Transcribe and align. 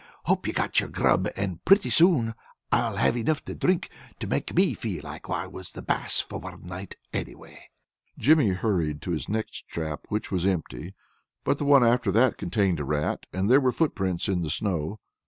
Hope 0.23 0.47
you 0.47 0.53
got 0.53 0.79
your 0.79 0.89
grub, 0.89 1.29
and 1.35 1.63
pretty 1.63 1.91
soon 1.91 2.33
I'll 2.71 2.95
have 2.95 3.15
enough 3.15 3.45
drink 3.45 3.91
to 4.19 4.25
make 4.25 4.51
me 4.55 4.73
feel 4.73 5.03
like 5.03 5.29
I 5.29 5.45
was 5.45 5.73
the 5.73 5.83
Bass 5.83 6.19
for 6.21 6.39
one 6.39 6.63
night, 6.65 6.95
anyway." 7.13 7.69
Jimmy 8.17 8.49
hurried 8.49 9.03
to 9.03 9.11
his 9.11 9.29
next 9.29 9.67
trap, 9.67 10.05
which 10.09 10.31
was 10.31 10.43
empty, 10.47 10.95
but 11.43 11.59
the 11.59 11.65
one 11.65 11.83
after 11.83 12.11
that 12.13 12.39
contained 12.39 12.79
a 12.79 12.83
rat, 12.83 13.27
and 13.31 13.47
there 13.47 13.61
were 13.61 13.71
footprints 13.71 14.27
in 14.27 14.41
the 14.41 14.49
snow. 14.49 14.99